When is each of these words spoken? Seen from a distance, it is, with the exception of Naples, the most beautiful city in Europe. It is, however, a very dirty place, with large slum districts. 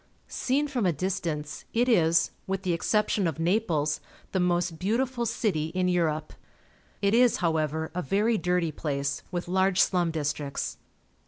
Seen 0.27 0.67
from 0.67 0.87
a 0.87 0.91
distance, 0.91 1.63
it 1.75 1.87
is, 1.87 2.31
with 2.47 2.63
the 2.63 2.73
exception 2.73 3.27
of 3.27 3.37
Naples, 3.37 3.99
the 4.31 4.39
most 4.39 4.79
beautiful 4.79 5.27
city 5.27 5.67
in 5.75 5.87
Europe. 5.87 6.33
It 7.03 7.13
is, 7.13 7.37
however, 7.37 7.91
a 7.93 8.01
very 8.01 8.35
dirty 8.39 8.71
place, 8.71 9.21
with 9.29 9.47
large 9.47 9.79
slum 9.79 10.09
districts. 10.09 10.77